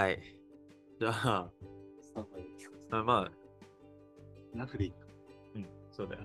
[0.00, 0.18] はい。
[0.98, 1.50] じゃあ、
[2.00, 2.42] スタンバイ
[2.90, 3.30] あま
[4.54, 4.92] あ、なくでいい
[5.56, 6.22] うん、そうだよ。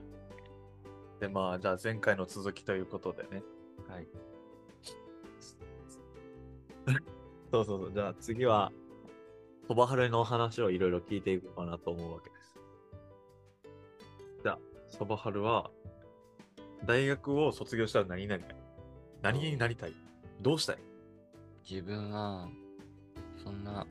[1.20, 3.44] で、まあ、じゃあ前回の続きということでね。
[3.90, 4.08] はい。
[7.52, 7.92] そうそうそう。
[7.92, 8.72] じゃあ次は、
[9.68, 12.58] 鳥羽春の話をいろいろ聞いていこうかなと思うわけです。
[14.42, 14.60] じゃあ、
[14.98, 15.70] 鳥羽春は、
[16.86, 18.56] 大学を卒業したら何になりたい？
[19.22, 19.94] 何になりたい？
[20.40, 20.78] どうしたい？
[21.70, 22.48] 自分は、
[23.46, 23.86] そんな、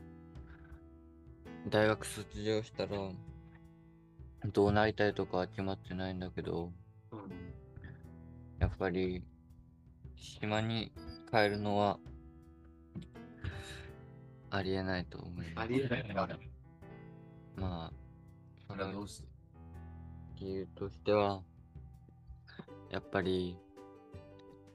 [1.70, 2.98] 大学卒業したら、
[4.52, 6.72] どうなりたいとかは決まってないんだけど、
[7.12, 7.20] うん。
[8.58, 9.22] やっぱり、
[10.16, 10.92] 島に
[11.30, 12.00] 帰るのは、
[14.50, 15.64] ありえないと思います。
[15.64, 16.28] ありえないな。
[17.56, 17.92] まあ、
[18.68, 19.28] それはどうして
[20.40, 21.42] 理由としては、
[22.90, 23.56] やっぱり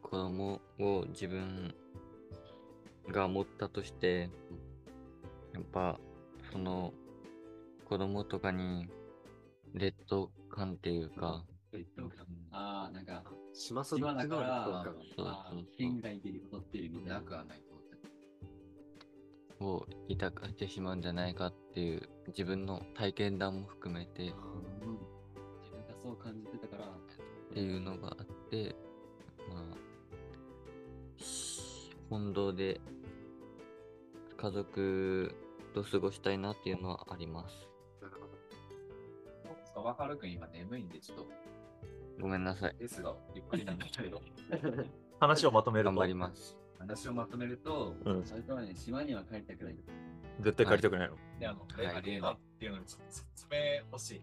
[0.01, 1.75] 子供を自分
[3.11, 4.29] が持ったとして、
[5.59, 5.99] やっぱ
[6.51, 6.93] その
[7.87, 8.87] 子供とかに
[9.73, 11.43] 劣等感っていうか、
[12.51, 15.59] ああ、なんか、島育ちの島だから劣等感そうあそう。
[15.59, 17.13] ー県外で劣ってるみたいな。
[17.15, 17.89] なくはないと思って。
[19.59, 19.85] を
[20.17, 24.31] 抱かしてしまうんじゃないかっていう自分の体験談も含めてっ
[24.85, 24.93] うん。
[25.61, 26.97] 自分がそう感じてたから、
[27.53, 28.75] ていうのがあって、
[29.49, 32.79] まあ、し本堂で
[34.37, 35.35] 家族
[35.83, 37.67] と過ごしたいなっていうのはあります。
[38.01, 38.29] なるほど。
[39.73, 41.27] そばかるくん今眠いんで、ちょっと、
[42.19, 42.75] ごめんなさい。
[42.77, 44.21] ですが、ゆっくりなんですけど、
[45.19, 45.91] 話をまとめると。
[45.91, 46.57] 頑張ります。
[46.79, 48.25] 話をまとめると、うん。
[48.25, 49.75] それとはね、島には帰りたくない。
[50.39, 51.15] 絶対帰りたくないの。
[51.39, 51.87] で、あの、はい。
[51.87, 53.57] ありえないっていうのにちょっと説明
[53.91, 54.21] 欲しい。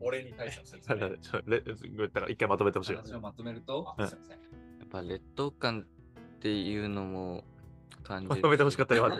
[0.00, 1.16] 俺に対しての説明。
[1.18, 1.60] ちょレ
[2.08, 2.92] だから一回まとめてほしい。
[2.92, 2.98] よ。
[2.98, 4.18] 話をまとめると、うんすい。
[4.18, 4.38] ません。
[4.38, 4.44] や
[4.84, 6.78] っぱ劣等感ってい。
[6.84, 7.44] うのも
[8.04, 8.30] 感じる。
[8.30, 9.10] まとめてほしかったよ。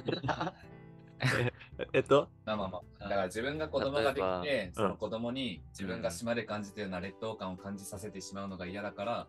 [1.20, 1.52] え
[1.92, 4.88] えっと、まあまあまあ、だから自分が子供ができて、そうん。
[4.90, 9.28] の子供に自分が島で感じてるような劣等感を感じさせてしまうのが嫌だから、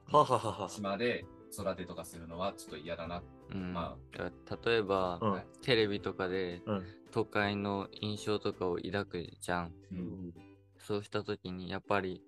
[0.67, 3.23] 島で育てとかするのはちょっと嫌だな。
[3.51, 3.73] うん。
[3.73, 5.19] まだから例えば、
[5.61, 6.85] テレビとかでうん。
[7.11, 9.73] 都会の印象とかを抱くじゃん。
[9.91, 10.33] うん。
[10.77, 12.23] そうした時にやっぱり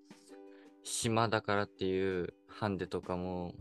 [0.82, 3.54] 島だからっていうハンデとかも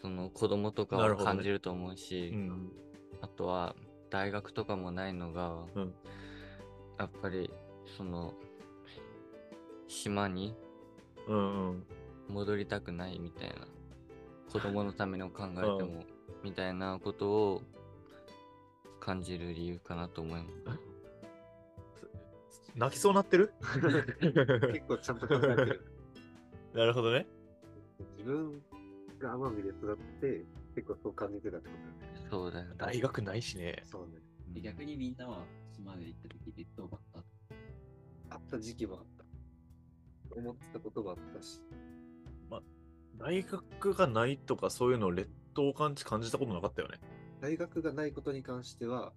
[0.00, 1.34] その子供とかはなるほどね。
[1.36, 2.72] 感じると思うし、うん。
[3.20, 3.76] あとは
[4.10, 5.94] 大学とかもないのが、うん
[6.98, 7.50] やっぱり
[7.96, 8.34] その
[9.88, 10.54] 島に
[11.26, 11.86] うんうん。
[12.28, 13.66] 戻りたくないみたいな
[14.52, 16.04] 子供のための考えても、
[16.44, 17.62] みたいなことを
[19.00, 22.08] 感じる理由かなと思います。
[22.76, 23.52] 泣きそうなってる？
[24.72, 25.86] 結構ちゃんと考えてる。
[26.74, 27.26] なるほどね。
[28.18, 28.62] 自分
[29.18, 30.44] が奄美で育って、
[30.76, 32.09] 結構そう感じてたってことだよね。
[32.30, 32.74] そうだよね。
[32.78, 33.82] 大学ないしね。
[33.90, 34.20] そうね。
[34.54, 35.44] で逆にみんなは
[35.76, 36.66] 島で行った時っ
[38.30, 39.24] あった時期もあった。
[40.36, 41.60] 思ってたこともあったし。
[43.18, 46.98] 大学がないとかそういうのを劣等感じ感じたことなかったよね。
[47.42, 49.12] 大学がないことに関しては、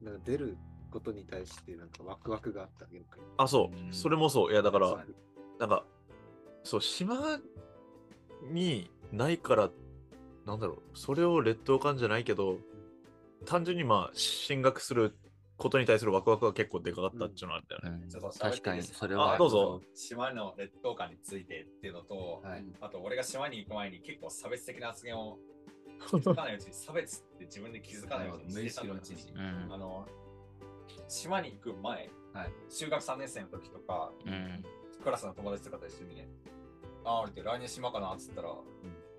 [0.00, 0.56] なんか出る
[0.92, 2.86] ことに対してなんかワクワクがあった。
[3.38, 3.88] あ、そうう。
[3.88, 4.52] んそれもそう。
[4.52, 5.04] いや、だから、
[5.58, 5.84] なんか、
[6.62, 7.40] そう、島
[8.52, 9.70] にないから、
[10.50, 12.58] なんだろう、それを劣等感じゃないけど、
[13.46, 15.16] 単純にまあ、進学する
[15.56, 18.02] ことに対するワクワクが結構でかかったっていうのはあったよね。
[18.12, 18.30] うん。
[18.32, 19.34] 確かにそれは。
[19.34, 19.80] あどうぞ。
[19.94, 22.64] 島の劣等感についてっていうのと、はい。
[22.80, 25.38] あと俺が島に行く前に結構差別的な発言を
[26.10, 29.32] 気づかないうちに差別って自分で気づかないうちに無意してたの識のうちに。
[29.32, 29.72] うん。
[29.72, 30.08] あの、
[31.06, 32.52] 島に行く前、はい。
[32.70, 34.64] 中学3年生の時とか、うん。
[35.00, 36.28] クラスの友達とかと一緒にね、
[37.04, 38.54] ああ、俺って来年島かなっつったら、あ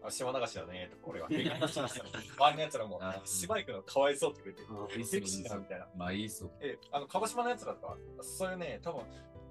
[0.10, 2.06] 島流しだねとか俺は平気にしてました。
[2.06, 5.88] 周りのやつらもあ、島行くのかわいそうって言ってセクシー だみたいな。
[5.96, 6.52] まあいいそう。
[6.60, 9.04] え、あの、鹿児島のやつらとか、そういうね、多分、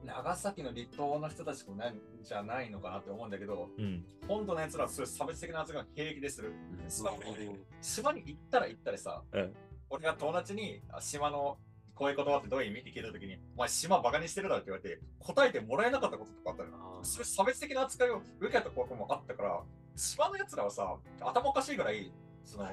[0.05, 4.05] 長崎の離島の人たちもなんじゃないのかなって思うんだけど、うん。
[4.27, 6.49] 本土のやつらはそういう差別的な発言を平気でする。
[6.49, 9.55] うん島に行ったら行ったらさ、うん
[9.93, 11.59] 俺が友達にあ島の
[11.97, 16.77] こういう言葉ってどういう意味って聞いたときに、お前島バカにしてるだろって言われて、答えてもらえなかったこととかあったのよ。
[16.79, 19.63] あーそういう差別的な扱いを受けたこともあったから、
[19.97, 22.13] 島のやつらはさ、頭おかしいぐらい、
[22.45, 22.69] その、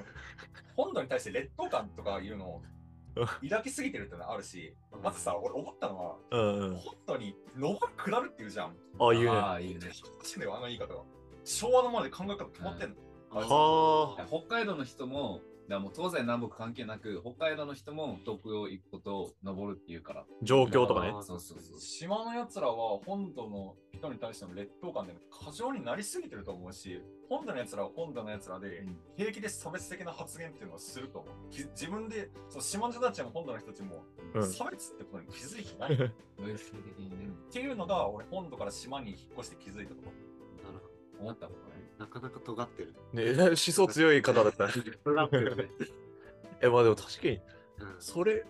[0.75, 2.62] 本土に対して劣等感とかいうのを
[3.44, 6.75] 抱きすぎてるってのがあるし、まずさ、俺思ったのは、うんうん。
[6.75, 8.75] 本当に上る下るっていうじゃん。
[9.00, 9.30] あ、言うね。
[9.31, 9.80] ああ、いいね。
[10.16, 11.04] おかしいんだよ、あの言い方は。
[11.44, 12.96] 昭和のままで考え方止まってんの。
[13.30, 14.25] はあ。
[14.28, 15.42] 北海道の人も
[15.74, 20.25] らもう東西南北関係なく、北海道の人も東京行くことを登るっていうから。
[20.42, 21.12] 状況とかね。
[21.22, 21.80] そうそうそう。
[21.80, 31.50] 島のやつらは本土の人に対しての劣等感で過剰になりすぎてると思うし、本土のやつらは本土のやつらでうん平気で差別的な発言っていうのをすると思う。
[31.50, 34.04] き自分で、その島の人たちも本土の人たちも
[34.34, 35.94] うん差別ってことに気づいてない。
[35.94, 40.63] っ 無意識的にね、ていうのが俺本土から島に引っ越して気づいたこと。
[40.63, 40.88] なるほ
[41.20, 41.76] 思ったことね。
[41.98, 42.96] どなかなか尖ってる。
[43.14, 44.68] ね思想強い方だった。
[45.04, 45.70] 尖ってるね。
[46.62, 47.42] え、まあでも確かに、うん
[48.00, 48.46] それ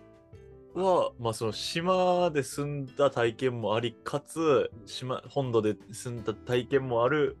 [0.74, 7.36] は、まあその島で住んだ体験もあり、かつ、島、本土で住んだ体験もある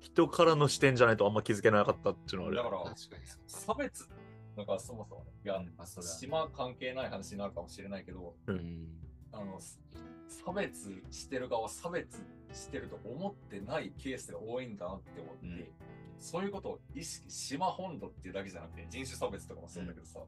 [0.00, 2.56] 人からの視点じゃないとあんま気づけなかったっていうのはある。
[2.56, 3.42] だから確かにそう。
[3.46, 4.08] 差別
[4.56, 8.88] なんかそもそもね、いや、あそれは島関係ない話になるかもしれないけど、うんうん。
[9.34, 9.58] あの、
[10.28, 15.68] 差別してる側、差別してると思ってないケースが多いんだなって思って、うん
[16.24, 20.20] そういうことを意識、島本土っていうだけじゃなくて、人種差別とかもそうだけどさ、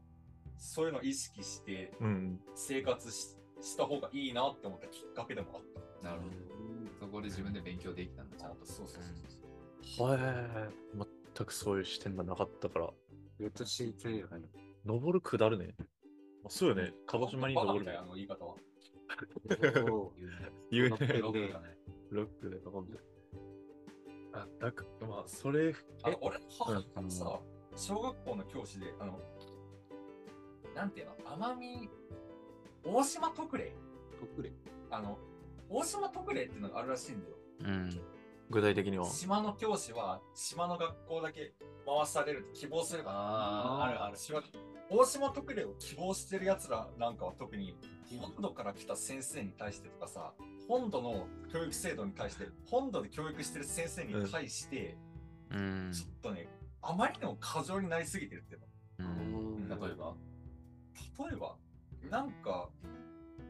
[0.58, 2.40] そういうのを意識してうん。
[2.54, 5.60] 生活しした方がいいなって思ったきっかけでもあっ
[6.02, 6.10] た。
[6.10, 6.34] なるほど。
[7.00, 8.66] そこで自分で勉強できたんだ、ちゃんと。
[8.66, 9.02] そうそう
[9.96, 11.06] そうはい。
[11.36, 12.90] 全くそういう視点がなかったから。
[13.38, 14.48] めっちゃ新鮮やね。
[14.84, 15.74] 登る下るね。
[16.44, 16.92] あそうよね。
[17.06, 18.00] 鹿児島に登るねバカみたいな。
[18.02, 18.56] あの言い方は。
[20.70, 21.12] 言う乗ってね。
[21.14, 21.76] るね
[22.10, 23.00] ロックで登る。
[24.32, 27.40] あ、なんか、まあ、それ、あの俺の母がうんさ、
[27.74, 29.18] 小学校の教師で、あの、
[30.74, 31.90] なんていうの、奄美、
[32.84, 33.72] 大島特例
[34.20, 34.52] 特例。
[34.90, 35.18] あの、
[35.68, 37.36] 大島特例っていうのがあるらしいんだよ。
[37.60, 38.00] うん。
[38.50, 39.06] 具体的には。
[39.06, 41.52] 島の教師は島の学校だけ
[41.84, 44.42] 回されるって希望すればああるある島
[44.88, 47.76] 大島特例を希望してるやつらなんかは特に
[48.20, 50.32] 本土から来た先生に対してとかさ
[50.68, 54.96] 本土の教育制度に対して本土で教育してる先生に対して、
[55.50, 55.92] うん。
[55.92, 56.48] ちょっとね
[56.82, 58.62] あまりにも過剰になりすぎてるっていう
[59.00, 59.68] うん。
[59.68, 60.14] の例えば
[61.18, 61.56] 例えば
[62.10, 62.68] なんか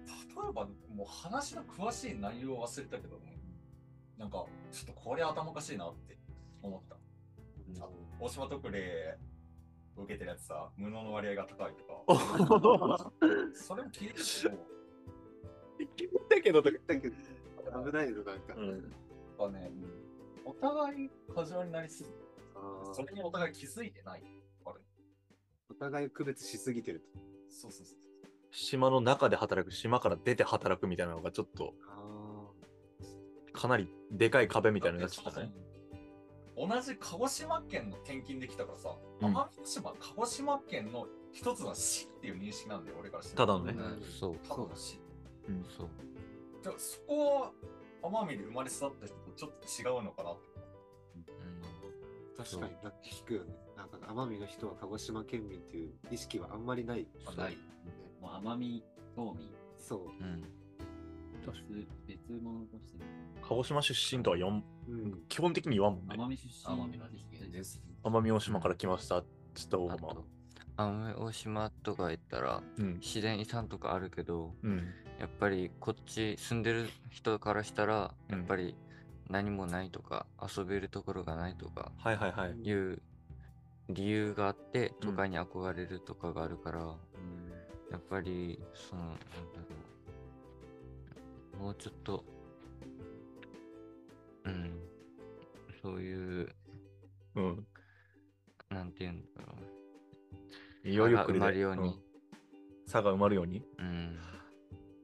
[0.08, 3.35] 例えばもう話の詳しい内容を忘れたけどね
[4.18, 6.18] なんかちょっとこれ頭おかしいなって
[6.62, 6.96] 思った
[7.84, 9.18] あ大島特例
[9.96, 13.10] を受けてるやつさ、無能の割合が高いとか。
[13.54, 14.22] それも聞いてる
[15.78, 16.78] けど、聞いたけど、とか。
[16.86, 17.16] だけど、
[17.84, 18.54] 危ないのなんか。
[18.54, 18.68] うん。
[18.68, 18.80] やっ
[19.36, 19.70] ぱね、
[20.44, 22.16] お互い過剰になりすぎて、
[22.92, 24.22] それにお互い気づいてない。
[24.64, 24.80] あれ
[25.70, 27.06] お互い区別しすぎてると。
[27.48, 27.98] そうそうそう。
[28.50, 32.05] 島の中で働く、島から出て働くみたいなのがちょっと、あ
[33.56, 35.52] かなりでかい壁みたいなのになっちゃったね。
[36.56, 43.72] 同じ鹿児島県の転勤できたからさ、うん奄美大島、鹿児島県の一つは市っていう認識なんだよ、俺からしてみるとただのね。
[43.72, 44.36] うんそう。
[44.38, 45.00] ただの市。
[45.76, 45.88] そう。
[46.62, 47.52] じゃあそこは
[48.02, 50.48] 奄美で生まれ育った人とちょっと違うのかなって。
[52.38, 53.54] あ、確かになんか聞くよね。
[53.76, 57.06] なんか奄美の人は鹿児島県民っていう意識はあんまりない。
[57.24, 57.58] まあない。
[58.20, 60.00] もう奄美、島民、そう。
[60.00, 60.55] うん。
[61.52, 63.04] 別別物として、
[63.42, 65.22] 鹿児島出身とは4、うん。
[65.28, 66.14] 基本的に言わんもんね。
[66.16, 67.80] 奄美出身奄美のですねです。
[68.02, 69.22] 奄美大島から来ました。
[69.54, 69.78] ちょっと
[70.76, 72.94] 奄美大島とか行ったら、うん。
[73.00, 74.76] 自然遺産とかあるけど、うん。
[75.18, 78.74] やっぱりこっち住んでる人からしたら、うんやっぱり
[79.28, 82.50] 何もないとか、遊べるところがないとかはいはいはい。
[82.62, 83.02] いう
[83.88, 86.80] 理由があって、うん都会に憧れるとかがあるから、
[87.90, 89.20] やっぱり、その、なんだ
[89.56, 89.65] ろう。
[91.58, 92.24] もうちょっと、
[94.44, 94.78] うん、
[95.82, 96.48] そういう、
[97.34, 97.66] うん。
[98.70, 99.54] なんていうんだろ
[100.84, 100.88] う。
[100.88, 101.94] いよいよ埋まるようにん、
[102.86, 103.62] 差が埋まるように？
[103.78, 104.18] うん、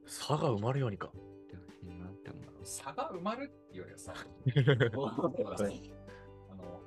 [0.05, 1.07] 差が埋まるようにか。
[1.07, 1.11] っ
[1.47, 2.43] てほしいなって思う。
[2.63, 4.13] 差が埋まるっていうよりはさ、
[6.51, 6.81] あの、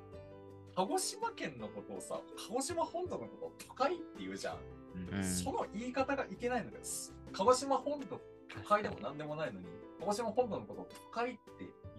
[0.75, 4.57] 鹿児島県のことをさ、鹿児島本土のことを都会って言うじゃん。
[4.57, 7.13] うんその言い方がいけないのです。
[7.31, 8.19] 鹿児島本土
[8.63, 9.67] 都会でも何でもないのに、
[9.99, 11.39] 鹿児島本土のことを都会って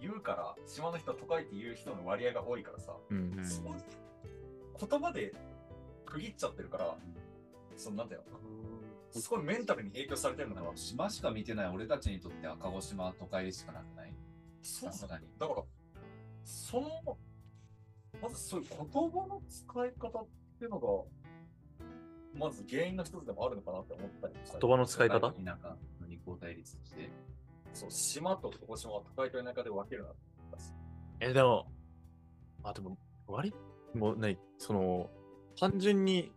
[0.00, 3.44] 言うから、島の人は都会って言う人の割合が多いからさ、うんうん。
[3.44, 3.74] その
[4.80, 5.34] 言葉で
[6.06, 6.96] 区切っちゃってるから、
[7.76, 8.22] そのなんだよ、
[9.10, 10.76] すごいメンタルに影響されてるのかな。
[10.76, 14.14] 島しか見てない俺たちにとっては鹿児島は都会でしかなくない？
[14.62, 15.26] そうさすがに。
[15.38, 15.62] だから、
[16.44, 16.90] その、
[18.22, 18.78] まずそういう言
[19.10, 20.26] 葉の使い方っ
[20.58, 20.88] ていうのが、
[22.34, 25.20] まず原因の一つでもあるのかなって思ったり言葉の使い方？
[25.20, 25.44] 田舎。
[25.44, 25.98] の二項
[26.40, 27.11] 対立として。
[27.73, 30.73] そう、島と鹿児島は都会と田舎で分けるなって思ったし
[31.21, 31.66] え、でも、
[32.62, 33.54] あ、でも、割
[33.95, 35.11] もうない、その、
[35.59, 36.33] 単純に、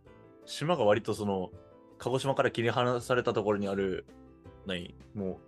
[0.45, 1.51] 島が割とその、
[1.97, 4.05] 鹿児島から切り離されたところにある、
[4.65, 5.39] ない、も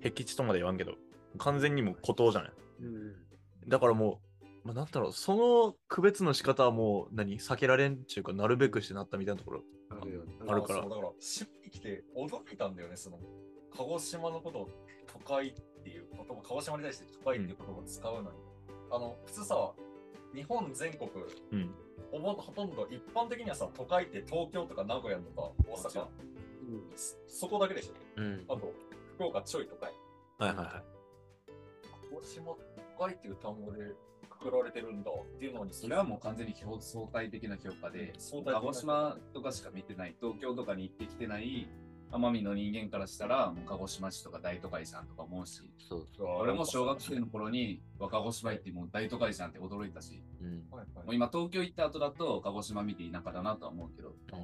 [0.00, 0.94] う、僻地とまで言わんけど、
[1.38, 2.52] 完全にもう孤島じゃない。
[2.80, 3.14] うん。
[3.68, 9.62] だからもう、まあ、なんだろう、その区別の仕方はもう何避けられんっていうか、なるべくしてなったみたいなところ。
[9.90, 13.18] あるからそうだから、島に来て驚いたんだよね、その、
[13.76, 14.68] 鹿児島のことを
[15.06, 15.52] 都会っ
[15.82, 18.28] ていう言葉、鹿児島に対して都会っていう言葉を使うのに、
[18.90, 19.72] あの、普通さ、
[20.34, 21.10] 日本全国、
[21.52, 21.70] うん。
[22.10, 27.94] ほぼほとんど一般的にはさ、都会って東京とか名古屋とか大阪、うんそそこだけでしょ。
[28.16, 28.44] うん。
[28.48, 28.72] あと、
[29.16, 29.92] 福岡ちょい都会。
[30.38, 30.82] はいはいはい。
[32.12, 32.54] 鹿児島
[32.98, 33.94] 都会っていう単語で
[34.28, 41.68] くくられてるんだっていうのに、それはもう完全に標相対的な評価で、相対的な鹿児島とかしか見てない、東京とかに行ってきてない
[42.12, 46.06] 奄美の人間からしたら、もう鹿児島市とか大都会じゃんとか思うし、そう。
[46.40, 50.64] 俺も小学生の頃に、わ鹿児島行ってもう大都会じゃんって驚いたし、うん。
[51.14, 54.42] 今東京行った後だと鹿児島見て田舎だなとは思うけど、だか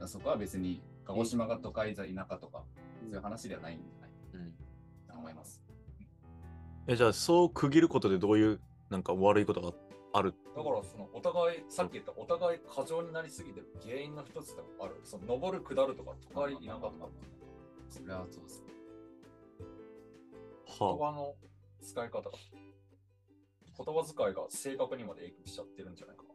[0.00, 2.64] らそこは別に鹿児島が都会じゃ田舎とか、
[3.00, 4.10] そういう話ではないんじゃない？
[4.34, 4.52] うん。
[5.06, 5.62] と思います。
[6.88, 8.60] え、じゃあ、そう区切ることでどういう、
[8.90, 9.72] なんか悪いことが
[10.12, 14.98] あるだからそのお互い、さっき言ったお互い過剰になりすぎてる原因の一つでもある。
[15.04, 17.08] その登る下るとか都会田舎とか
[17.90, 18.64] それはそうです。
[20.78, 21.34] 言は葉の
[21.82, 22.30] 使い方が、
[23.76, 26.28] 言葉遣いが性格にまで影響しちゃってるんじゃないかな。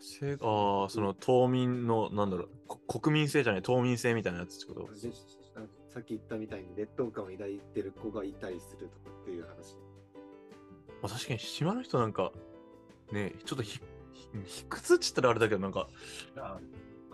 [0.00, 4.88] せああ、その島民の、なんだろう、こ国民性じゃない、島民性みたいなやつってこと？
[5.88, 9.76] さっき言ったみたいに劣等感を抱いてる子がいたりするとかっていう話。
[11.00, 12.32] まあ、確かに島の人なんか、
[13.12, 13.80] ね、ちょっとひ、
[14.12, 15.88] ひ卑屈っつったらあれだけど、なんか、
[16.36, 16.58] あ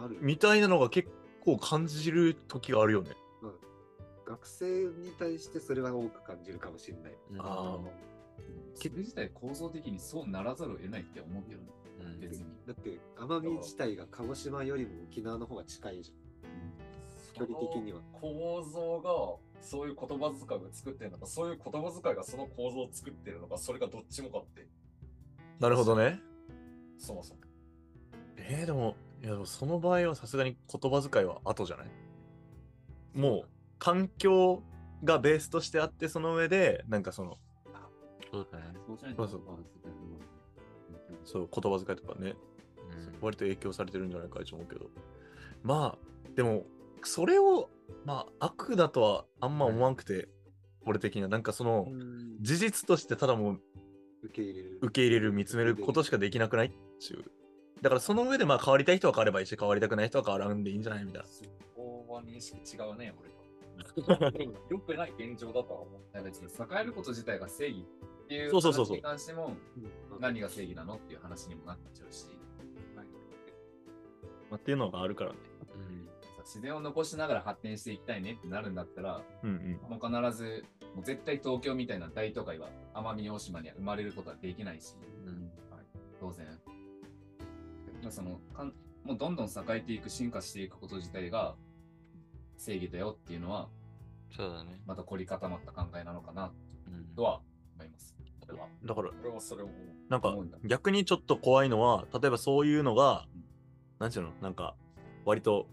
[0.08, 0.18] る。
[0.20, 1.08] みたいなのが結
[1.40, 3.10] 構感じる時があるよね。
[4.26, 7.16] 学生に対してそれは多く感じるかもしれない。
[7.30, 7.40] うん。
[7.40, 7.78] あ
[8.74, 11.68] それ自体構造的にそうならざるを得ないって思うけどね、
[12.00, 12.20] うん。
[12.20, 12.44] 別に。
[12.66, 16.12] だって奄美自体が鹿児島よりも沖縄の方が近いじ
[17.32, 18.00] 距離的には。
[18.12, 24.66] 構造がそういう言葉遣いを作ってるのか、そういう言葉遣いがその構造を作ってるのか、それがどっちもかって、
[25.60, 26.20] なるほどね。
[26.98, 27.40] そもそも。
[28.36, 31.88] えー、でも、いや、でもその場合はさすがに言葉遣いは後じゃない？
[33.14, 33.48] もう、
[33.78, 34.62] 環境
[35.04, 37.38] がベースとしてあって、その上で、なんかその、
[38.30, 38.64] そうだね。
[38.86, 39.40] そうそう
[41.24, 42.34] そう、言葉遣いとかね、
[42.90, 43.18] うん。
[43.20, 44.86] 割と影響されてるんじゃないかと思うけど。
[45.62, 46.64] まあ、でも、
[47.02, 47.70] それを、
[48.04, 50.28] まあ、悪だとはあんま思わんくて、
[50.86, 51.88] 俺的には、なんかその、
[52.40, 53.60] 事実としてただもう
[54.22, 54.78] 受け入れる。
[54.82, 56.66] 受け入れる、見つめることしかできなくない？
[56.66, 57.24] っていう。
[57.80, 61.28] だからその上でまあ変わりたい人は変わればいいし、変わりたくない人は変わらんでいいんじゃないみたいな。
[61.28, 61.44] そ
[61.76, 63.38] こは認識違うね、俺と。
[64.70, 66.22] よくない現状だとは思う。
[66.24, 67.84] 別に栄えること自体が正義
[68.24, 69.56] っていうそうそうそうそう話に関しても
[70.12, 72.26] うん何が正義なのっていう話にもなっちゃうし、
[72.96, 73.02] ま
[74.52, 75.38] あ、っていうのがあるからね。
[75.76, 76.08] うん。
[76.48, 79.98] 自然を残しながら発展していきたいねってなるんだったら、うんうん。
[80.00, 80.64] もう必ず、
[80.94, 84.94] もう絶対東京みたいな大都会は奄美大島には生まれることはできないし、
[85.26, 85.50] うん。
[86.18, 86.46] 当然。
[88.02, 88.72] まあ、そのかん
[89.04, 91.54] もうどんどん栄えていく、進化していくこと自体が
[92.56, 93.68] 正義だよっていうのは、
[94.34, 94.80] そうだね。
[94.86, 96.50] また凝り固まった考えなのかな
[96.86, 97.04] うん。
[97.14, 97.42] とは
[97.74, 98.16] 思います。
[98.40, 98.68] これは。
[98.82, 99.68] だから、俺はそれを。
[100.08, 103.44] なんか逆にちょっと怖いのは、例えばそういうのがうん、
[103.98, 104.74] なんちゅうの、なんか、
[105.26, 105.66] 割と、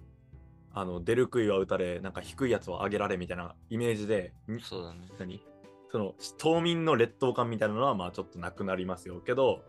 [0.77, 5.07] あの、出る杭は打たれ、なんか低いやつは上げられみたいなイメージで、んそうだね。
[5.17, 5.41] 何？
[5.89, 9.21] その、島民の劣等感みたいなのは、まあちょっとなくなりますよ。
[9.21, 9.63] けど、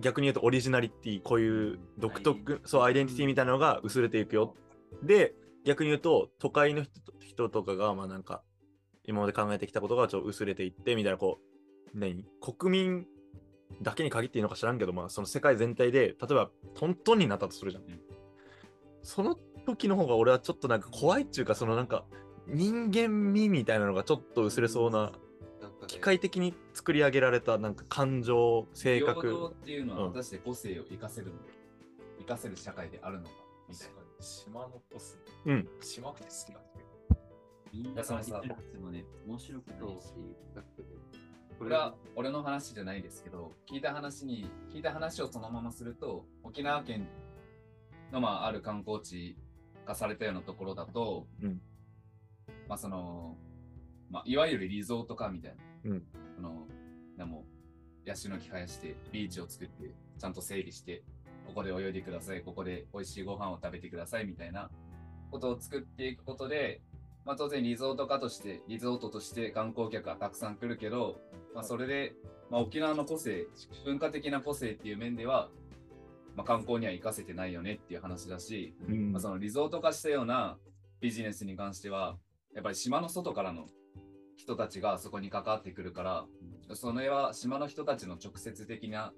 [0.00, 4.56] 逆に言うとオリジナリティ、こういう独特、そう、アイデンティティみたいなのが薄れていくよ。
[5.04, 8.42] で、逆に言うと、都会の人と人とかが、まあなんか、
[9.04, 11.38] 今まで考えてきたことがちょっと薄れていって、みたいな、こ
[11.94, 12.24] う、何？
[12.40, 13.06] 国民
[13.82, 17.84] だけに限っていいのか知らんけど、まあその世界全体で、例えばトントンになったとするじゃん。
[17.84, 18.00] うん
[19.04, 22.04] その時の方が俺はちょっとなんか怖いっていうか、そのなんか、
[22.48, 25.12] 人間味みたいなのがちょっと薄れそうな、
[25.86, 29.54] 機械的に作り上げられたなんか感情、性平等格。
[29.62, 31.44] っていうのはうん果たして個性を生かせるのか、
[32.18, 33.30] 生かせる社会であるのか
[33.68, 33.94] みたいな。
[34.20, 35.68] 島のコス、うん。
[35.82, 36.84] 島って好きなんだけど。
[37.72, 40.08] みんなが言ってなくてもね、面白くないし、
[41.58, 47.06] これは俺の話じゃないですけど、聞いた話に、聞いた話をそのまますると、沖縄県
[48.12, 49.36] のまあある観光地
[49.84, 51.60] 化されたようなところだと、うん。
[52.68, 53.36] まあその、
[54.10, 56.02] まあいわゆるリゾート化みたいな、うん。
[56.36, 56.66] その、
[57.16, 57.44] でも
[58.04, 61.02] ヤシの木生やして、ビーチを作って、ちゃんと整備して、
[61.46, 64.70] ここで泳いでください、ここで美味しいご飯を食べてくださいみたいな
[65.30, 66.82] ことを作っていくことで、
[67.24, 71.20] まあ当然リゾート化として、リゾートとして観光客がたくさん来るけど、
[71.54, 72.14] まあそれで、
[72.50, 73.46] まあ沖縄の個性、
[73.84, 75.48] 文化的な個性っていう面では、
[76.36, 79.12] まあ観光には活かせてないよねっていう話だし、うん。
[79.12, 80.58] まあ、そのリゾート化したような
[81.00, 82.16] ビジネスに関しては、
[82.54, 83.68] やっぱり島の外からの
[84.36, 86.24] 人たちがそこに関わってくるから、
[86.74, 89.12] それは島の人たちの直接的な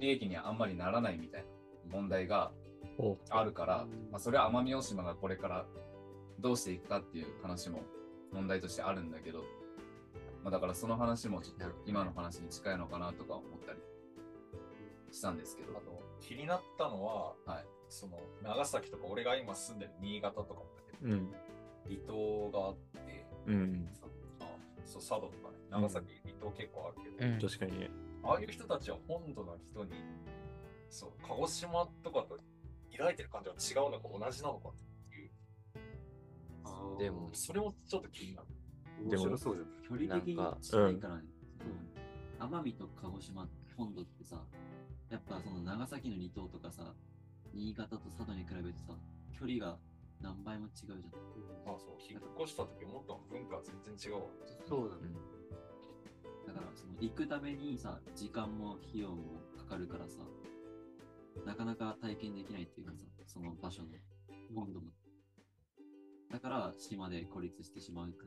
[0.00, 1.48] 利益にはあんまりならないみたいな
[1.92, 2.52] 問題が
[2.98, 3.16] お。
[3.30, 5.66] あるからうん、まあ、それは奄美大島がこれから
[6.40, 7.82] どうしていくかっていう話も
[8.32, 9.40] 問題としてあるんだけど、
[10.42, 13.78] まあ、だからその話もちょっと今の話に近いのかなとか思ったり
[15.10, 15.72] したんですけど。
[15.78, 21.32] あ、の気になったのは、はいその長崎とか俺が今住んでる新潟とかもだけど、うん。
[21.84, 22.76] 離島があっ
[23.06, 23.88] て、うん。
[24.40, 24.46] あ
[24.84, 27.90] そう佐渡とかね、長崎離島結構あるけど、うん確かにね。
[28.24, 29.92] ああいう人たちは本土の人に、
[30.88, 32.38] そう、鹿児島とかと
[32.96, 34.72] 抱いてる感じは違うのか同じなのかっ
[35.10, 35.30] ていう、
[36.98, 38.48] でもそれもちょっと気になる。
[39.04, 39.98] 面白そうじゃん。
[39.98, 41.22] 距離的に近いからね。
[41.60, 41.66] そ
[42.46, 44.42] う奄美と鹿児島本土ってさ、
[45.14, 46.92] やっぱその長崎の離島とかさ、
[47.54, 48.98] 新潟と佐渡に比べてさ、
[49.30, 49.78] 距離が
[50.20, 51.14] 何倍も違うじゃ
[51.70, 51.72] ん。
[51.72, 54.26] あそう、引っ越した時思ったの文化は全然違うわ。
[54.66, 55.14] そうだね。
[56.48, 60.18] だからその行くためにさ、時間も費用もかかるからさ、
[61.46, 63.90] なかなか体験できないっていうかさ、その場所の
[64.52, 64.86] 本土の。
[66.32, 68.26] だから島で孤立してしまうか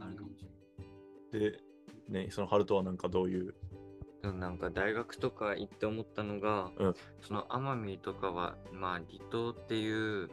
[0.00, 1.52] ら、あるかもしれない。
[1.52, 1.60] で、
[2.08, 3.54] ね、そのハルトはなんかどういう。
[4.22, 10.28] でもなんか大学とか行って思ったのが、うんその奄美とかは、まあ離島っていう、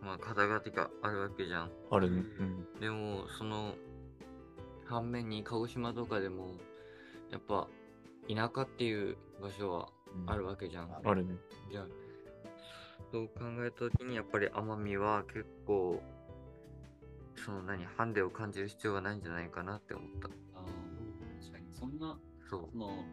[0.00, 1.70] まあ肩書きがあるわけじゃん。
[1.90, 2.18] あるね。
[2.18, 2.80] ううん。
[2.80, 3.74] でも、その
[4.86, 6.54] 反面に鹿児島とかでも、
[7.30, 7.66] やっぱ
[8.28, 9.88] 田舎っていう場所は
[10.26, 10.90] あるわけじゃん。
[11.02, 11.34] あるね。
[11.70, 11.86] じゃあ、
[13.10, 16.00] そう考えたときに、やっぱり奄美は結構、
[17.44, 20.28] その何、ハンデを感じる必要がないんじゃないかなって思った。
[20.28, 20.64] ああ、
[21.40, 21.66] 確かに。
[21.72, 23.04] そんな、そうそ、の、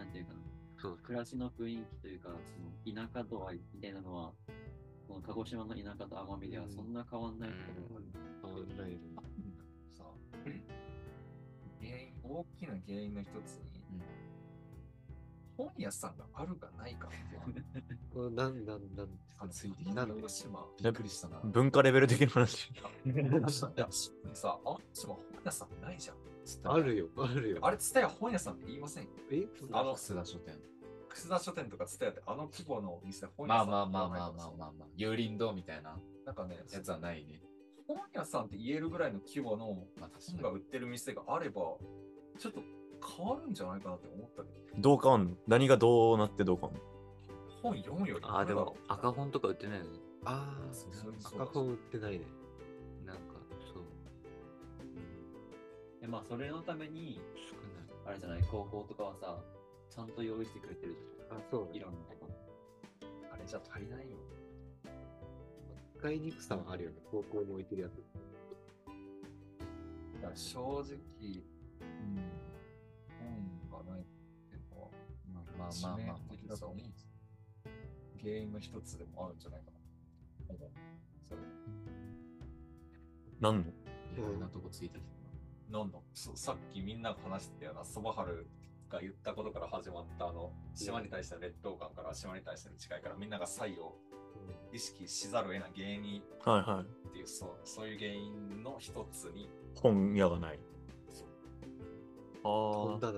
[0.00, 0.38] なんていうかな、
[0.80, 2.30] そう、暮らしの雰囲気というか、
[2.84, 4.32] その田舎度合いみたいなのは、
[5.06, 7.56] この鹿児島の田舎と奄美ではそんな変わんないと
[7.90, 8.02] 思う。
[9.94, 10.04] さ
[11.80, 14.00] 原因、大きな原因の一つに、
[15.58, 17.10] 本屋さんがあるかないか
[18.14, 20.64] これなんなんなんあのついてきなん鹿児島。
[20.82, 21.40] びっくりしたな。
[21.44, 22.70] 文化レベル的な話。
[22.70, 22.72] い
[23.76, 23.86] や、
[24.32, 26.16] さ、あっちも本屋さんないじゃん。
[26.64, 27.58] あるよ、あるよ。
[27.62, 29.08] あれ、ツタヤ本屋さんって言いません？
[29.30, 29.46] え？
[29.72, 30.54] あの、須田書店。
[31.08, 34.88] 楠田書店とかツタヤってあの規模のお店、本まあ屋さんまあまあまあって言わないからさまあまあまあ。
[34.96, 37.42] 有林堂みたいななんかね、やつはないね。
[37.88, 40.42] 本屋さんって言えるぐらいの規模のまあ確本。
[40.42, 41.62] が売ってる店があれば、
[42.38, 42.60] ちょっと
[43.16, 45.36] 変わるんじゃないかなって思ったけど、どう変わんの？
[45.48, 46.80] 何がどうなってどう変わんの？
[47.62, 49.90] 本読むよりああ、でもあ赤本とか売ってないよね。
[50.24, 52.26] ああ、そうそうそう赤本売ってないね。
[56.10, 58.10] まあ、それのために、少ない。
[58.10, 59.38] あれじゃない、高校とかはさ、
[59.88, 60.98] ちゃんと用意してくれてるじ
[61.30, 61.76] あ、そうゃん。
[61.76, 63.06] いろんなこと。
[63.32, 64.16] あれじゃ足りないよ。
[66.00, 66.96] 使いにくさはあるよね。
[67.10, 68.02] 高校に置いてるやつ。
[70.14, 70.88] だから正直、うん、
[73.70, 74.04] 本がないっ
[74.48, 74.88] ていうのは、
[75.32, 77.06] まあまあまあまあ的だと思うんです
[78.22, 79.76] 原因の一つでもあるんじゃないかな。
[80.46, 80.58] それ
[83.40, 83.60] なんの？
[83.60, 83.72] い
[84.16, 85.19] ろんなとこついてきた
[85.70, 88.48] なんだそさっきみんなが話してたような、そばはる
[88.88, 93.96] が言ったことから始まったあの、島に対しての劣等感から島に対しての違いからみんなが差異を
[94.72, 97.08] 意識しざるを得ない原因にはいはい。
[97.08, 99.48] っていう、そうそういう原因の一つに、
[99.80, 100.58] 本屋がない。
[102.42, 103.12] ああ。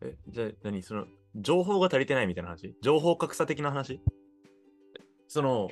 [0.00, 0.82] え、じゃあ何？
[0.82, 2.74] その、情報が足りてないみたいな話？
[2.80, 4.00] 情報格差的な話？
[5.26, 5.68] その、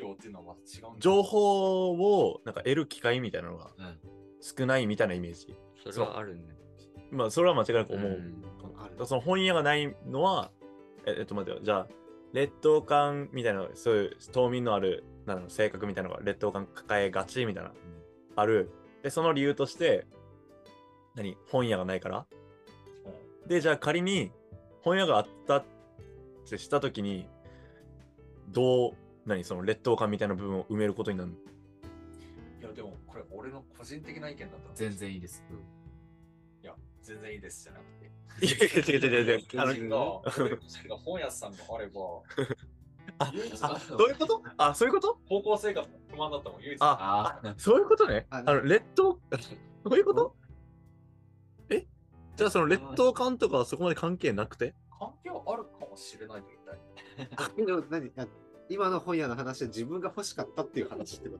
[0.98, 4.00] 情報をなんか得る機会みたいなのがうん
[4.40, 5.56] 少ないみたいなイメージ。
[5.90, 6.42] それはあるね。
[7.10, 8.10] まあ、それは間違いなく思う。
[8.10, 8.44] ん。
[8.78, 9.06] ある。
[9.06, 10.50] その本屋がないのは、
[11.06, 11.88] ええっと待ってよ、じゃあ、
[12.32, 17.72] 劣等感みたいな、そういう島民のある、な性格みたいなのが劣等感抱えがちみたいな、
[18.34, 18.70] ある。
[19.02, 20.06] で、その理由として、
[21.14, 21.36] 何？
[21.50, 22.26] 本屋がないから。
[23.46, 24.32] で、じゃあ仮に
[24.82, 25.64] 本屋があったっ
[26.48, 27.28] てしたときに、
[28.50, 28.92] どう、
[29.24, 29.44] 何？
[29.44, 31.30] その劣等感みたいな部分を埋めることになる
[32.76, 35.42] でもこれ俺の個人的な意見だったら全然いいです。
[36.62, 38.04] いや、全然いいですじゃなくて。
[38.46, 39.60] いやいや違う違う違う違う。
[39.60, 40.50] あの
[40.90, 42.00] が、本屋さんがあれば、
[43.18, 43.32] あ
[43.96, 44.42] どういうこと？
[44.58, 45.18] あ、そういうこと？
[45.26, 46.78] 高校生活の不満だったもん、唯一。
[46.80, 47.54] ああ。
[47.56, 48.26] そういうことね。
[48.28, 49.18] ああの、劣等、
[49.88, 50.36] そういうこと？
[51.70, 51.86] え？
[52.36, 54.74] じゃあその劣等感とかはそこまで関係なくて？
[54.98, 57.28] 関係はあるかもしれないと言いたい。
[57.36, 58.12] あでも何？
[58.18, 58.26] あ
[58.68, 61.38] 今の本屋の話は自分が欲しかったっていう話ってこ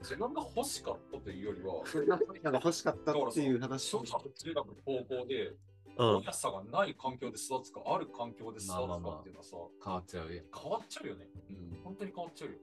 [0.00, 5.56] 自分が欲しかったというよりは、と自分が本屋が欲しかったっていう話小学、中学、高校で、う
[5.96, 10.42] 本屋さがない環境で育つか、ある環境で育つかっていうのはさ、変わっちゃうよ。
[10.62, 11.28] 変わっちゃうよね。
[11.50, 12.56] うん本当に変わっちゃうよ。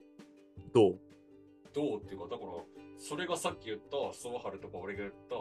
[0.72, 0.98] どう？
[1.74, 2.50] どうっていうか、だから、
[2.98, 5.36] それがさっき言った、ソワハルとか俺が言った、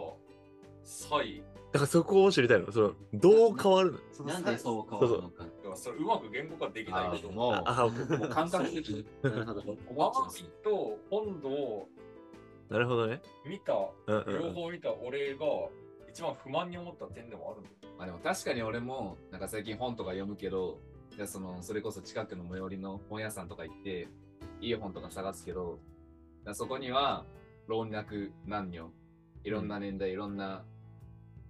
[0.84, 1.44] サイ。
[1.72, 2.72] だからそこを知りたいの？
[2.72, 4.26] その、どう変わるの？
[4.26, 5.44] なんでそう変わるのか。
[5.44, 9.06] だからそれうまく言語化できないけど、ももう感覚的に。
[9.22, 9.78] なるほど。
[9.96, 11.88] ワマミと本土を
[12.70, 13.22] なるほどね。
[13.46, 13.74] 見た。
[14.08, 15.46] 両方見た俺が
[16.10, 17.96] 一番不満に思った点でもあるんだよ。
[17.98, 20.80] まあでも確かに俺も、なんか最近本とか読むけど、
[21.16, 24.08] いやそのそれこそ近くの最寄りの本屋さんとか行って、
[24.60, 25.80] いい本とか探すけど、
[26.54, 27.26] そこには
[27.68, 28.13] 老若
[28.48, 28.90] 男女、
[29.44, 30.66] いろんな年代、いろんな、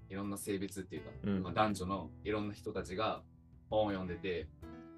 [0.09, 3.23] いろんな性別っていうか、うんまあ、男女のいろんな人たちが
[3.69, 4.47] 本を読んでて、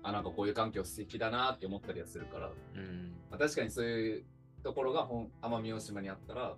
[0.04, 3.16] あ、なんかこういう環境素敵だなって思ったりはするから、うん。
[3.30, 4.26] まあ、確かにそういう
[4.64, 6.56] ところが本奄美大島にあったら、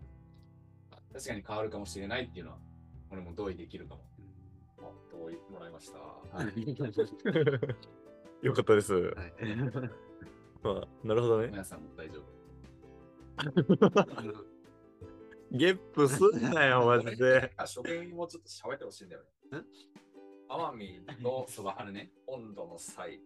[1.13, 2.57] 確かに変わるかもしれないっていうのは、
[3.09, 4.01] 俺も同意できるかも。
[4.79, 5.99] あ同意もらいました。
[8.41, 8.93] よかったです。
[8.93, 9.13] はい。
[10.63, 11.47] まあ、なるほどね。
[11.47, 12.41] 皆さんも大丈夫。
[15.51, 17.53] ゲップすんなよ、マジで。
[17.57, 19.63] あ、初見にもうちょっと喋ってほしいんだよね。
[20.57, 22.11] ん奄美のそばはるね。
[22.27, 23.19] 温度の差異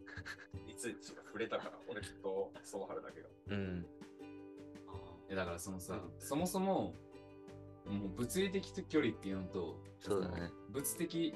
[0.65, 3.27] について触れたから、俺とソワハルだけが。
[3.49, 3.85] うん。
[5.29, 6.93] えだからそのさ、そもそも、
[7.85, 10.51] もう物理的距離っていうのと、そうだね。
[10.71, 11.35] 物的、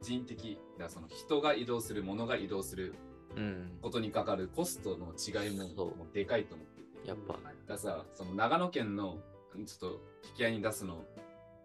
[0.00, 2.94] 人的、だからその人が移動する、物が移動する
[3.36, 3.78] うん。
[3.82, 7.08] ことにかかるコストの違いもそうもうでかいと思ってて。
[7.08, 9.18] やっぱ、だからさ、その長野県の、
[9.66, 11.04] ちょっと引き合いに出すの、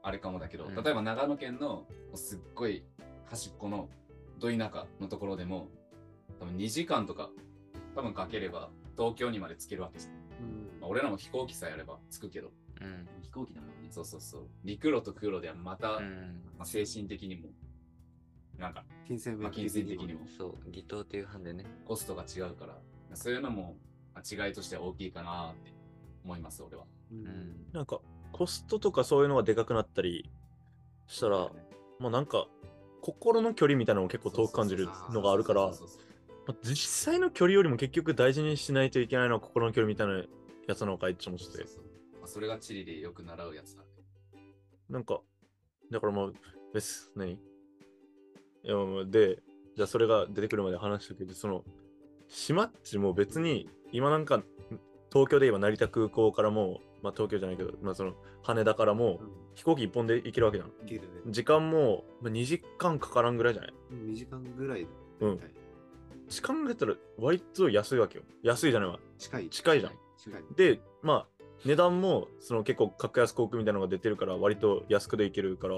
[0.03, 2.83] あれかもだけど、うん例えば長野県のもうすっごい
[3.33, 3.89] 端っこの
[4.37, 5.67] ど田舎のところでも、
[6.39, 7.31] 多分2時間とか、
[7.95, 10.11] 多分かければ東京にまで着けるわけです。
[10.39, 13.07] うんまあ、俺らも飛行機さえあれば着くけど、うん。
[13.23, 13.87] 飛行機だもんね。
[13.89, 14.41] そうそうそう。
[14.63, 16.43] 陸路と空路ではまた、うん。
[16.59, 17.49] まあ、精神的にも、
[18.59, 21.65] なんか、金銭面まあ、金銭的にもそう、離島っていう班でね。
[21.85, 22.77] コストが違うから、
[23.15, 23.77] そういうのも、
[24.13, 25.71] まあ、違いとしては大きいかなって
[26.23, 26.85] 思います、俺は。
[27.11, 27.65] ううんん。
[27.73, 27.99] なんか、
[28.31, 30.29] コストとかそういうのがでかくなったり
[31.07, 31.49] したら、
[31.97, 32.47] まあなんか、
[33.03, 35.73] 心の距離みたいなのも結構遠く感じるのがあるから、
[36.63, 40.23] 実際の距離よりも結局大事にしないといけないのは心の距離みたいな
[40.67, 41.45] やつなのかいって思って。
[42.13, 44.03] まあ、それが地理でよく習うやつなんで。
[44.89, 45.19] なんか、
[45.91, 46.33] だからもう、
[46.73, 47.33] です、何？
[47.33, 47.37] い
[48.63, 49.39] や、で、
[49.75, 51.65] じゃあそれが出てくるまで話したけど、その、
[52.29, 54.41] 島っちも別に、今なんか、
[55.11, 60.69] 東京で言えば成田空港からもう、まあ東京じゃないけど、まあその、羽田からもうん飛行機一本で行けるわけじゃん。
[60.69, 61.07] いけるね。
[61.27, 64.87] 時間も、まあ、2時間かからんぐらいじゃない？2時間ぐらいで。
[65.19, 65.39] うん
[66.29, 68.23] 時間考えたら割と安いわけよ。
[68.41, 68.89] 安いじゃない？
[68.89, 68.99] わ。
[69.19, 69.49] 近い。
[69.49, 69.93] 近いじゃん。
[70.17, 70.41] 近い。
[70.55, 75.75] で、まあ、値段もその結構格安航空みたいなのが出てるから、割と安くで行けるから、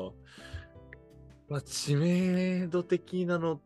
[1.49, 3.59] まあ、知名度的なの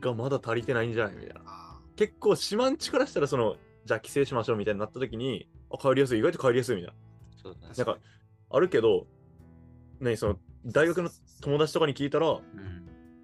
[0.00, 1.14] がまだ足りてないんじゃない？
[1.16, 1.40] みたいな。
[1.46, 6.94] あ結構、島んちからしたら、その、じゃあ帰省しましょうみたいになった時に、あ、帰りやすい、意外と帰りやすいみたい
[7.42, 7.74] そうだね。
[7.76, 7.84] な。
[7.84, 8.00] なんか、
[8.50, 9.06] あるけど、
[10.00, 12.42] 何、その、大学の友達とかに聞いたら、うん。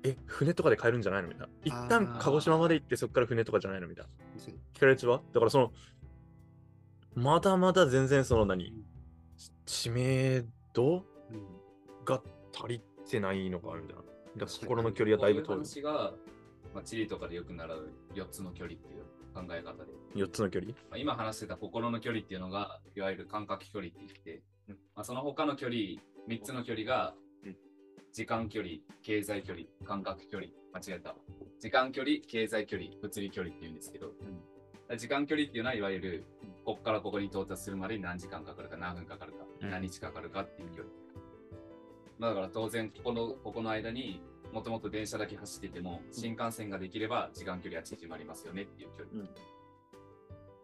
[0.04, 1.28] え、船とかで帰るんじゃないの？
[1.28, 1.48] みたいな。
[1.64, 3.88] 一あ旦ー鹿児島まで行って、そこから船とかじゃないの？
[3.88, 4.10] みたいな。
[4.74, 5.20] 聞かれるは？
[5.32, 5.72] だからその、
[7.14, 8.72] まだまだ全然その何、
[9.66, 11.04] 知名度うん
[12.04, 12.22] が
[12.54, 12.80] 足り
[13.10, 15.66] てないのから確かに心の距離はだいぶこう遠い。
[15.66, 16.14] いう話が、
[16.74, 19.02] まあ、地理とかでよく習う4つの距離っていう
[19.42, 20.72] 考え方で、4つの距離？
[20.90, 24.42] まあ、今話してた心の距離っていうのが、いわゆる感覚距離って言って、
[24.94, 25.78] まあ、その他の距離、
[26.28, 27.56] 3つの距離がうん、
[28.12, 31.14] 時間距離、経済距離、感覚距離、間違えた。
[31.60, 34.12] 時間距離、経済距離、物理距離って言うんですけど、
[34.96, 36.24] 時間距離っていうのは、いわゆる、
[36.64, 40.88] ここからここに到達するまでに何時間かかるか、何分かかるか、うん何日かかるかっていう距離。
[42.18, 44.20] まあだから当然、ここの、ここの間に
[44.52, 49.22] もともと電車だけ走ってても、新幹線ができれば時間距離は縮まりますよねっていう距離。
[49.22, 49.28] うん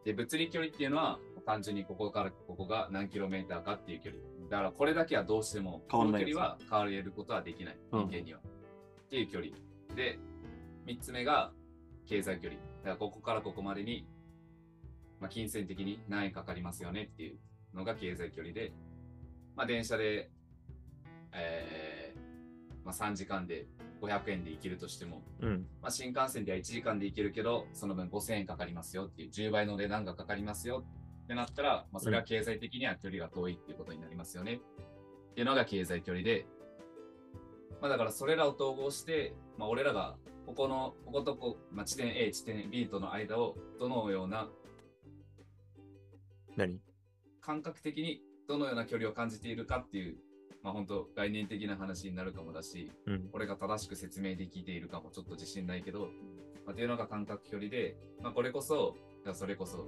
[0.05, 4.23] で、物理距離っていうのは、単純にここからここが何キロメーターかっていう距離。
[4.51, 8.41] だからこれだけはどうしても、この距離は変われることはできない、うん人間には。
[8.41, 9.53] っていう距離。
[9.97, 10.19] で、
[10.85, 11.53] 三つ目が
[12.07, 12.61] 経済距離。
[12.61, 14.07] だからここからここまでに、
[15.21, 17.39] まあ、金銭的に何円かかりますよねっていう
[17.73, 18.75] のが経済距離で、
[19.57, 20.31] まあ、電車で、
[21.33, 21.94] えー
[22.85, 23.67] まあ、3時間で
[24.03, 25.67] 500円で行けるとしても、うん。
[25.81, 30.85] まあ、新幹線では1時間で行けるけど、その分5000円かかりますよっていう、10倍の値段がかかりますよ
[31.25, 34.61] ってなったら、まあ、それは経済的には距離が遠いっていうことになりますよね。
[35.31, 36.47] っていうのが経済距離で、
[37.81, 40.17] まあ、だからそれらを統合して、まあ、俺らが
[40.47, 44.49] ここの、こことこ、まあ、地点 A、地点 B との間をどのような
[46.57, 46.81] 何？
[47.41, 50.17] 感覚的にどのような距離を感じているかっていう、
[50.65, 53.29] まあ本当概念的な話になるかもだし、うん。
[53.33, 56.09] 俺が正しく説明できているかもちょっと自信ないけど、
[56.65, 58.97] まあ、っていうのが感覚距離で、まあ、これこそ、
[59.35, 59.87] それこそ、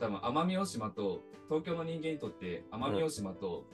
[0.00, 3.66] 多分奄美大島と東京の人間にとって奄美大島と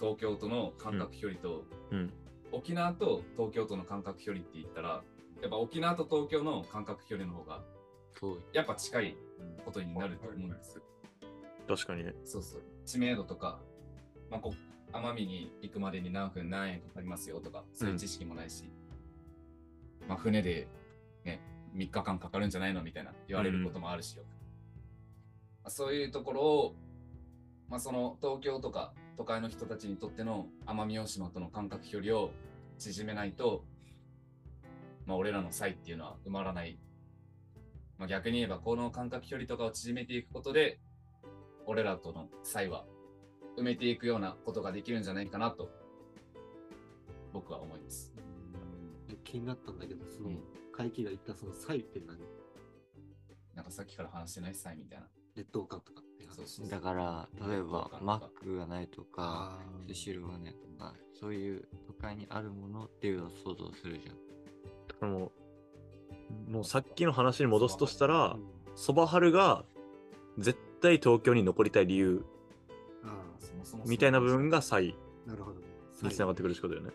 [0.00, 2.12] 東京との間隔距離と、うん。
[2.52, 5.02] 沖縄と東京との間隔距離って言ったら
[5.40, 7.62] やっぱ沖縄と東京の間隔距離の方が。
[8.52, 9.16] やっぱ近い
[9.64, 10.82] ことになると思うんですよ。
[11.68, 12.14] 確かにね。
[12.24, 12.62] そうそう。
[12.84, 13.60] 知名度とか、
[14.28, 14.52] まあ、こ
[14.92, 18.70] 奄美に行くまでに何分何円かかりますよとか、そういう知識もないし、
[20.08, 20.68] まあ、船で
[21.24, 21.40] ね、
[21.74, 24.24] 3日間かかるんじゃないのみたいな言われることもあるしよ。
[25.62, 26.74] まあ、そういうところを、
[27.68, 32.30] まあ、その東京とか都会の人たちにとっての奄美大島との間隔距離を
[32.78, 33.64] 縮めないと、
[35.04, 36.78] まあ、俺らの差異っていうのは埋まらない。
[37.98, 40.78] まあ、逆に言えば、この間隔距離とかを縮めていくことで、
[41.66, 42.86] 俺らとの差異は
[43.58, 45.68] 埋めていくようなことができるんじゃないかなと、
[47.32, 48.12] 僕は思います。
[49.24, 50.38] 気になったんだけど、そのうん、
[50.72, 52.18] 会期が言ったその差異って何？
[53.54, 55.06] なんかさっきから話してない差異みたいな。
[55.34, 56.70] 劣等感とかって話そうそうそう。
[56.70, 58.04] だから、例えば劣等感とか。
[58.04, 59.94] マックがないとか、あー。
[59.94, 64.16] スシローがないとか、そういう都会にあるものっていうのを想像するじゃん。
[65.00, 65.32] その
[66.48, 68.42] もうさっきの話に戻すとしたらう、ん。
[68.76, 69.64] そばはるが
[70.38, 72.24] 絶対東京に残りたい理由
[73.86, 75.60] みたいな部分が差異あ、なるほど。
[76.02, 76.92] につながってくるってことだよね。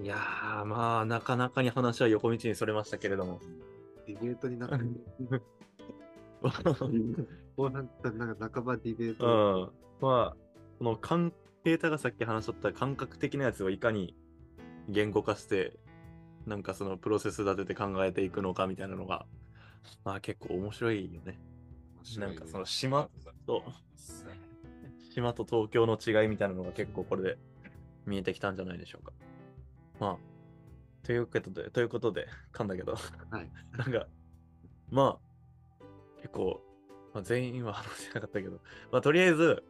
[0.00, 3.40] いやー、まあ、なかなかに話は横道にそれましたけれども。
[4.06, 4.70] ディベートになっ。
[7.56, 9.72] こうなったらなんか半ばディベーうト。
[9.72, 9.72] ん。
[10.00, 10.36] まあ、
[10.78, 11.32] この感、
[11.64, 14.14] 平太がさっき話しとった感覚的なやつをいかに
[14.88, 15.78] 言語化して、
[16.46, 19.26] なんかそのプロセス立てて考えていくのかみたいなのが、
[20.04, 21.40] まあ結構面白いよね。
[22.18, 23.10] なんかその島
[23.46, 23.64] と、
[25.18, 27.38] 島と東京の違いみたいなのが結構これで
[28.06, 29.12] 見えてきたんじゃないでしょうか。
[30.00, 30.16] まあ、
[31.06, 32.94] ということで、ということで、噛んだけど、
[33.30, 33.50] はい。
[33.76, 34.06] なんか、
[34.90, 35.18] ま
[35.80, 35.84] あ、
[36.16, 36.62] 結構、
[37.12, 38.60] まあ、全員は話せなかったけど、
[38.92, 39.64] まあ、とりあえず、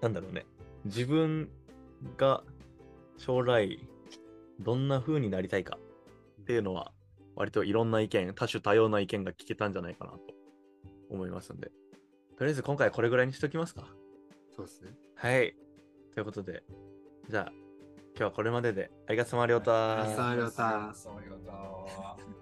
[0.00, 0.46] なんだろうね、
[0.84, 1.48] 自分
[2.16, 2.44] が
[3.16, 3.88] 将来、
[4.60, 5.78] どんな風になりたいか
[6.42, 6.92] っていうのは、
[7.34, 10.20] 割といろんな意見、多種多様な意見が聞けたんじゃないかなと
[11.08, 11.70] 思いますんで、
[12.36, 13.88] とりあえず今回はこれぐらいにしときますか。
[14.56, 14.94] そうですね。
[15.14, 15.54] はい。
[16.14, 16.62] ということで、
[17.28, 17.52] じゃあ、
[18.14, 20.30] 今日はこれまでで、ありがとうございました。
[20.30, 21.04] ありがとうございまし
[22.26, 22.41] た。